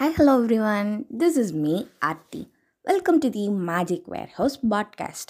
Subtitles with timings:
[0.00, 1.04] Hi, hello everyone.
[1.20, 2.48] This is me, welcome
[2.84, 5.28] Welcome to the Magic Warehouse podcast.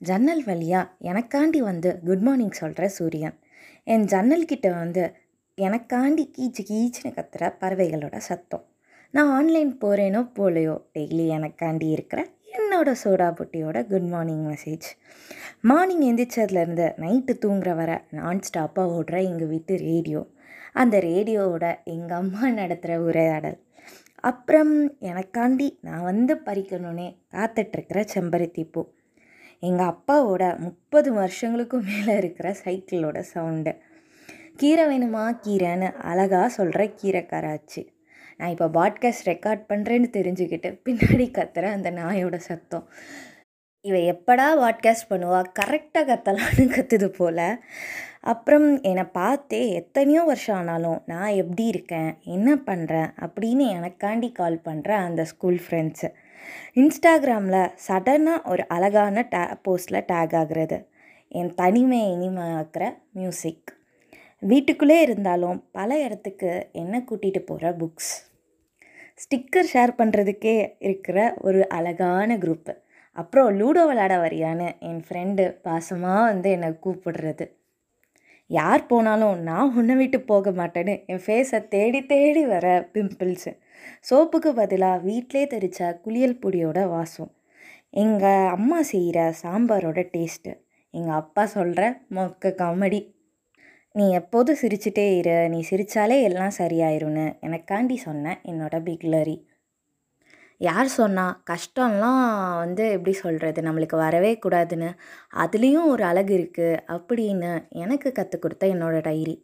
[0.00, 3.36] ஜன்னல் வழியாக எனக்காண்டி வந்து good morning சொல்கிற சூரியன்
[3.84, 5.14] என் ஜன்னல் கிட்ட வந்து
[5.58, 8.64] எனக்காண்டி கீச்சு கீச்சுன்னு கத்துற பறவைகளோட சத்தம்
[9.10, 14.86] நான் ஆன்லைன் போகிறேனோ போலையோ டெய்லி எனக்காண்டி இருக்கிற என்னோட சோடா புட்டியோட குட் மார்னிங் மெசேஜ்
[15.60, 20.20] மார்னிங் எந்திரிச்சதுலேருந்து நைட்டு தூங்குற வர நான் ஸ்டாப்பாக ஓடுற எங்கள் வீட்டு ரேடியோ
[20.72, 23.58] அந்த ரேடியோவோட எங்கள் அம்மா நடத்துகிற உரையாடல்.
[24.14, 28.82] அப்புறம் எனக்காண்டி நான் வந்து பறிக்கணுன்னே காத்துட்ருக்கிற செம்பருத்தி பூ
[29.60, 33.74] எங்கள் அப்பாவோட முப்பது வருஷங்களுக்கும் மேலே இருக்கிற சைக்கிளோட சவுண்டு
[34.56, 37.82] கீரை வேணுமா கீரைன்னு அழகாக சொல்கிற கீரைக்காராச்சு.
[38.36, 42.88] நான் இப்போ பாட்காஸ்ட் ரெக்கார்ட் பண்ணுறேன்னு தெரிஞ்சுக்கிட்டு பின்னாடி கத்துற அந்த நாயோட சத்தம்.
[43.80, 45.44] இவ எப்படா பாட்காஸ்ட் பண்ணுவா?
[45.60, 47.60] கரெக்டாக கத்தலான்னு கத்துது போல்.
[48.20, 52.18] அப்புறம் என்னை பார்த்தே எத்தனையோ வருஷம் ஆனாலும் நான் எப்படி இருக்கேன்?
[52.20, 56.10] என்ன பண்ணுறேன் அப்படின்னு எனக்காண்டி கால் பண்ணுற அந்த ஸ்கூல் ஃப்ரெண்ட்ஸு
[56.74, 60.84] இன்ஸ்டாகிராமில் சடனாக ஒரு அழகான டே போஸ்ட்டில் டேக் ஆகுறது.
[61.28, 63.80] என் தனிமையை இனிமையாக்குற மியூசிக்
[64.42, 68.12] வீட்டுக்குள்ளே இருந்தாலும் பல இடத்துக்கு என்ன கூட்டிகிட்டு போகிற புக்ஸ்
[69.14, 72.72] ஸ்டிக்கர் ஷேர் பண்ணுறதுக்கே இருக்கிற ஒரு அழகான குரூப்பு
[73.16, 77.46] அப்புறம் லூடோ விளாட வரியான்னு என் ஃப்ரெண்டு பாசமாக வந்து என்னை கூப்பிடுறது.
[78.50, 83.52] யார் போனாலும் நான் உன்னை விட்டு போக மாட்டேன்னு என் ஃபேஸை தேடி தேடி வர பிம்பிள்ஸு
[84.10, 87.30] சோப்புக்கு பதிலாக வீட்டிலே தெரித்த குளியல் பொடியோட வாசம்.
[87.94, 90.52] எங்கள் அம்மா செய்கிற சாம்பாரோட டேஸ்ட்டு
[90.94, 91.82] எங்கள் அப்பா சொல்கிற
[92.14, 93.00] மொக்க காமெடி
[93.94, 95.48] நீ எப்போதும் சிரிச்சிட்டே இரு.
[95.48, 97.24] நீ சிரித்தாலே எல்லாம் சரியாயிரும்னு.
[97.46, 99.36] எனக்காண்டி சொன்னேன் என்னோட பிக்லரி
[100.60, 102.20] யார் சொன்னால் கஷ்டம்லாம்
[102.56, 104.90] வந்து எப்படி சொல்கிறது நம்மளுக்கு வரவே கூடாதுன்னு.
[105.44, 109.34] அதுலேயும் ஒரு அழகு இருக்குது அப்படின்னு எனக்கு கற்றுக் கொடுத்த என்னோடய டைரி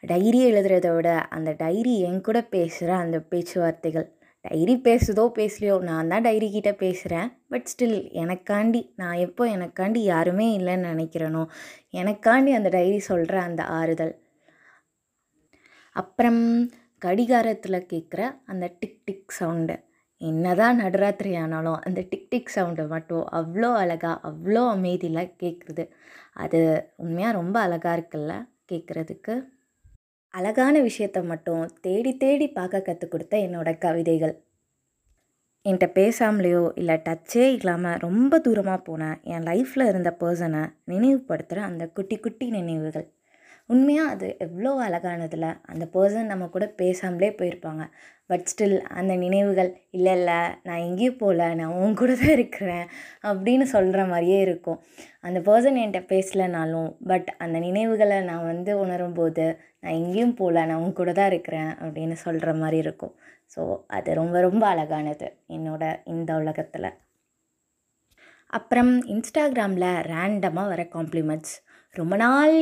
[0.00, 4.08] டைரி எழுதுறத விட அந்த டைரி என் கூட பேசுகிற அந்த பேச்சுவார்த்தைகள்.
[4.44, 10.46] டைரி பேசுதோ பேசலையோ நான் தான் டைரி கிட்ட பேசுகிறேன் பட் ஸ்டில் எனக்காண்டி நான் எப்போ எனக்காண்டி யாருமே
[10.58, 11.42] இல்லைன்னு நினைக்கிறேனோ
[11.94, 14.14] எனக்காண்டி அந்த டைரி சொல்கிற அந்த ஆறுதல்.
[15.96, 16.42] அப்புறம்
[17.02, 19.76] கடிகாரத்தில் கேட்குற அந்த டிக் டிக் சவுண்டு.
[20.20, 25.84] என்னதான் நடுராத்திரி ஆனாலும் அந்த டிக் டிக் சவுண்டு மட்டும் அவ்வளோ அழகாக அவ்வளோ அமைதியில் கேட்குறது
[26.44, 26.60] அது
[26.96, 28.34] உண்மையாக ரொம்ப அழகாக இருக்குல்ல
[28.72, 29.34] கேட்குறதுக்கு
[30.34, 34.34] அழகான விஷயத்த மட்டும் தேடி தேடி பார்க்க கற்றுக் கொடுத்த என்னோடய கவிதைகள்.
[35.64, 42.18] என்கிட்ட பேசாமலேயோ இல்லை டச்சே இல்லாமல் ரொம்ப தூரமாக போன என் லைஃப்பில் இருந்த பர்சனை நினைவுபடுத்துகிற அந்த குட்டி
[42.18, 43.06] குட்டி நினைவுகள்.
[43.72, 45.48] உண்மையாக அது எவ்வளோ அழகானதில்?
[45.72, 47.82] அந்த பர்சன் நம்ம கூட பேசாமலே போயிருப்பாங்க.
[48.30, 52.84] பட் ஸ்டில் அந்த நினைவுகள் இல்லை இல்லை நான் எங்கேயும் போகல நான் உன் கூட தான் இருக்கிறேன்
[53.30, 54.78] அப்படின்னு சொல்கிற மாதிரியே இருக்கும்.
[55.26, 59.46] அந்த பர்சன் என்கிட்ட பேசலைனாலும் பட் அந்த நினைவுகளை நான் வந்து உணரும்போது
[59.82, 63.14] நான் எங்கேயும் போகல நான் உன் கூட தான் இருக்கிறேன் அப்படின்னு சொல்கிற மாதிரி இருக்கும்.
[63.54, 63.62] ஸோ
[63.98, 66.90] அது ரொம்ப ரொம்ப அழகானது என்னோட இந்த உலகத்தில்.
[68.50, 71.54] அப்புறம் இன்ஸ்டாகிராமில் ரேண்டமாக வர காம்ப்ளிமெண்ட்ஸ்
[71.96, 72.54] ரொம்ப நாள்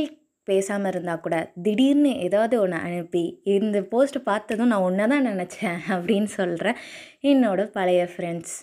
[0.51, 6.31] பேசாமல் இருந்தால் கூட திடீர்னு ஏதாவது ஒன்று அனுப்பி இந்த போஸ்ட்டு பார்த்ததும் நான் ஒன்றை தான் நினச்சேன் அப்படின்னு
[6.39, 6.77] சொல்கிற
[7.25, 8.57] என்னோடய பழைய ஃப்ரெண்ட்ஸ்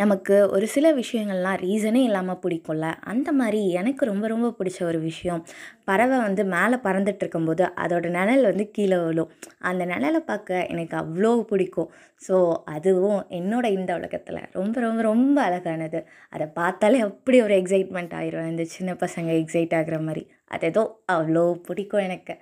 [0.00, 2.86] நமக்கு ஒரு சில விஷயங்கள்லாம் ரீசனே இல்லாமல் பிடிக்கும்ல?
[3.04, 5.42] அந்த மாதிரி எனக்கு ரொம்ப ரொம்ப பிடிச்ச ஒரு விஷயம்.
[5.84, 9.30] பறவை வந்து மேலே பறந்துட்டு இருக்கும்போது அதோட நிழல் வந்து கீழே விழும்.
[9.62, 11.90] அந்த நிழலை பார்க்க எனக்கு அவ்வளோ பிடிக்கும்.
[12.22, 12.36] ஸோ
[12.74, 14.40] அதுவும் என்னோட இந்த உலகத்தில்.
[14.52, 16.00] ரொம்ப ரொம்ப ரொம்ப அழகானது.
[16.30, 18.50] அதை பார்த்தாலே அப்படி ஒரு எக்ஸைட்மெண்ட் ஆயிரும்.
[18.52, 20.24] இந்த சின்ன பசங்க எக்ஸைட் ஆகிற மாதிரி.
[20.52, 20.82] அது ஏதோ
[21.12, 22.36] அவ்வளோ பிடிக்கும் எனக்கு.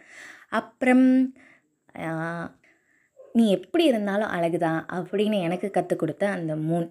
[0.58, 1.06] அப்புறம்
[3.32, 6.88] நீ எப்படி இருந்தாலும் அழகுதான் அப்படின்னு எனக்கு கற்றுக் கொடுத்த அந்த மூன்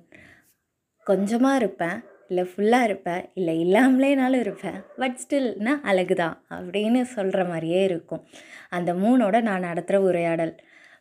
[1.07, 1.97] கொஞ்சமாக இருப்பேன்
[2.29, 8.23] இல்லை ஃபுல்லாக இருப்பேன் இல்லை இல்லாமலேனாலும் இருப்பேன் பட் ஸ்டில் நான் அழகுதான் அப்படின்னு சொல்கிற மாதிரியே இருக்கும்.
[8.69, 10.53] அந்த மூனோட நான் நடத்துகிற உரையாடல்.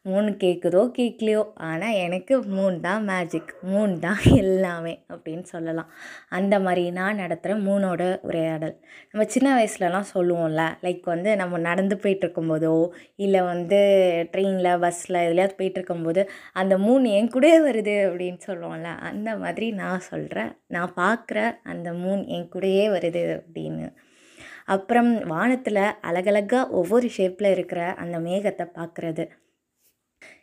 [0.05, 5.89] மூணு கேட்குதோ கேட்கலையோ ஆனால் எனக்கு மூணு தான் மேஜிக் மூணு தான் எல்லாமே அப்படின்னு சொல்லலாம்.
[6.29, 8.75] அந்த மாதிரி நான் நடத்துகிற மூணோட உரையாடல்.
[9.11, 12.75] நம்ம சின்ன வயசுலலாம் சொல்லுவோம்ல லைக் வந்து நம்ம நடந்து போயிட்டுருக்கும்போதோ
[13.17, 13.81] இல்லை வந்து
[14.33, 20.53] ட்ரெயினில் பஸ்ஸில் எதுலையாவது போயிட்டுருக்கும்போது அந்த மூணு என் கூட வருது அப்படின்னு சொல்லுவோம்ல அந்த மாதிரி நான் சொல்கிறேன்
[20.67, 23.89] நான் பார்க்குற அந்த மூணு என் கூடயே வருது அப்படின்னு.
[24.67, 29.25] அப்புறம் வானத்தில் அழகழகாக ஒவ்வொரு ஷேப்பில் இருக்கிற அந்த மேகத்தை பார்க்குறது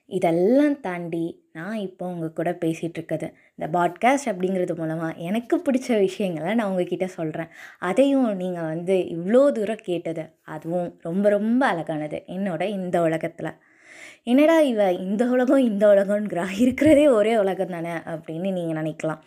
[0.08, 6.70] இதெல்லாம் தாண்டி நான் இப்போ உங்கள் கூட பேசிகிட்டு இந்த பாட்காஸ்ட் அப்படிங்கிறது மூலமாக எனக்கு பிடிச்ச விஷயங்களை நான்
[6.70, 7.48] உங்ககிட்ட சொல்கிறேன்
[7.80, 10.30] அதையும் நீங்கள் வந்து இவ்வளோ தூரம் கேட்டது.
[10.42, 12.24] அதுவும் ரொம்ப ரொம்ப அழகானது.
[12.28, 13.52] என்னோட இந்த உலகத்தில்.
[14.32, 19.22] என்னடா இவ இந்த உலகம் இந்த உலகங்கிறா இருக்கிறதே ஒரே உலகம் தானே அப்படின்னு நீங்கள் நினைக்கலாம்.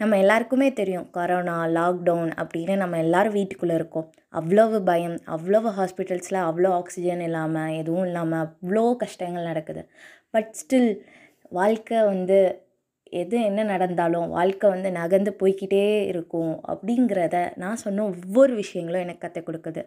[0.00, 4.08] நம்ம எல்லாருக்குமே தெரியும் கொரோனா லாக்டவுன் அப்படின்னு நம்ம எல்லோரும் வீட்டுக்குள்ளே இருக்கோம்.
[4.40, 9.82] அவ்வளவு பயம் அவ்வளவு ஹாஸ்பிட்டல்ஸில் அவ்வளோ ஆக்சிஜன் இல்லாமல் எதுவும் இல்லாமல் அவ்வளோ கஷ்டங்கள் நடக்குது.
[10.30, 10.90] பட் ஸ்டில்
[11.58, 12.38] வாழ்க்கை வந்து
[13.22, 19.46] எது என்ன நடந்தாலும் வாழ்க்கை வந்து நகர்ந்து போய்கிட்டே இருக்கும் அப்படிங்கிறத நான் சொன்ன ஒவ்வொரு விஷயங்களும் எனக்கு கற்றுக்
[19.48, 19.82] கொடுக்குது.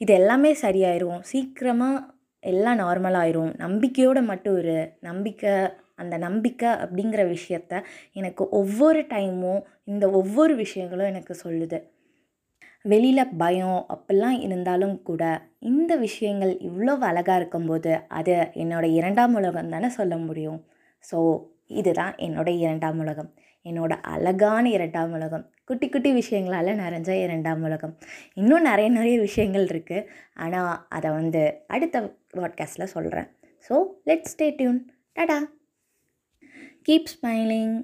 [0.00, 1.20] இது எல்லாமே சரியாயிரும்.
[1.32, 2.04] சீக்கிரமாக
[2.46, 3.18] எல்லாம் நார்மல்
[3.56, 4.78] நம்பிக்கையோடு மட்டும் இரு.
[5.00, 5.54] நம்பிக்கை
[5.96, 7.74] அந்த நம்பிக்கை அப்படிங்கிற விஷயத்த
[8.12, 11.78] எனக்கு ஒவ்வொரு டைமும் இந்த ஒவ்வொரு விஷயங்களும் எனக்கு சொல்லுது.
[12.84, 15.22] வெளியில் பயம் அப்படிலாம் இருந்தாலும் கூட
[15.60, 20.60] இந்த விஷயங்கள் இவ்வளோ அழகாக இருக்கும்போது அது என்னோடய இரண்டாம் உலகம் தானே சொல்ல முடியும்.
[21.04, 21.18] ஸோ
[21.72, 23.30] இதுதான் என்னோடய இரண்டாம் உலகம்.
[23.68, 25.44] என்னோட அழகான இரண்டாம் உலகம்.
[25.64, 27.94] குட்டி குட்டி விஷயங்களால் நிறைஞ்ச இரண்டாம் உலகம்.
[28.34, 32.02] இன்னும் நிறைய நிறைய விஷயங்கள் இருக்குது ஆனால் அதை வந்து அடுத்த
[32.36, 33.28] பாட்காஸ்ட்டில் சொல்கிறேன்
[33.68, 33.74] so
[34.06, 34.80] let's stay tuned
[35.16, 35.38] tata.
[36.88, 37.76] Keep smiling